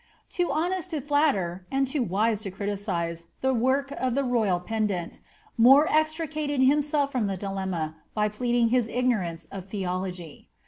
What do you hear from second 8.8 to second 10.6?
ignorance of theology.